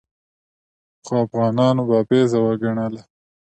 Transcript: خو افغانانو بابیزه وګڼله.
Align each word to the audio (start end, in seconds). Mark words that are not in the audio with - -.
خو 1.05 1.13
افغانانو 1.25 1.81
بابیزه 1.89 2.39
وګڼله. 2.45 3.01